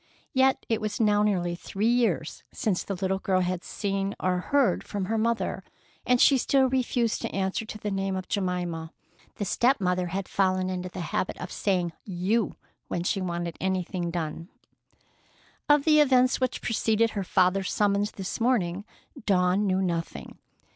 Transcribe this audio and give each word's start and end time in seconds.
Yet 0.33 0.65
it 0.67 0.81
was 0.81 0.99
now 0.99 1.21
nearly 1.21 1.53
three 1.53 1.85
years 1.87 2.43
since 2.51 2.81
the 2.83 2.95
little 2.95 3.19
girl 3.19 3.41
had 3.41 3.63
seen 3.63 4.15
or 4.19 4.39
heard 4.39 4.83
from 4.83 5.05
her 5.05 5.17
mother, 5.19 5.63
and 6.07 6.19
she 6.19 6.39
still 6.39 6.67
refused 6.67 7.21
to 7.21 7.29
answer 7.35 7.65
to 7.67 7.77
the 7.77 7.91
name 7.91 8.15
of 8.15 8.27
Jemima. 8.27 8.93
The 9.35 9.45
step 9.45 9.79
mother 9.79 10.07
had 10.07 10.27
fallen 10.27 10.71
into 10.71 10.89
the 10.89 11.01
habit 11.13 11.37
of 11.37 11.51
saying 11.51 11.93
"you" 12.03 12.55
when 12.87 13.03
she 13.03 13.21
wanted 13.21 13.57
anything 13.61 14.09
done. 14.09 14.49
Of 15.69 15.83
the 15.85 15.99
events 15.99 16.41
which 16.41 16.63
preceded 16.63 17.11
her 17.11 17.23
father's 17.23 17.71
summons 17.71 18.09
this 18.13 18.41
morning, 18.41 18.85
Dawn 19.27 19.67
knew 19.67 19.83
nothing. 19.83 20.39